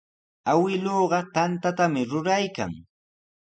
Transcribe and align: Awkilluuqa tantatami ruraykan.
Awkilluuqa 0.53 1.19
tantatami 1.35 2.01
ruraykan. 2.11 2.71